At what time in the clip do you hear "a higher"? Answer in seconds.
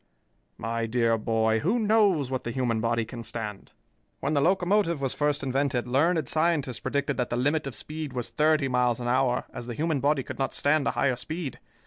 10.87-11.15